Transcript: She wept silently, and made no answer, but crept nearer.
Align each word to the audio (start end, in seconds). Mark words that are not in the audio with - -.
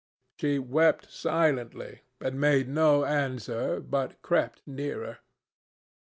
She 0.39 0.57
wept 0.57 1.11
silently, 1.11 2.01
and 2.19 2.41
made 2.41 2.67
no 2.67 3.05
answer, 3.05 3.79
but 3.79 4.19
crept 4.23 4.63
nearer. 4.65 5.19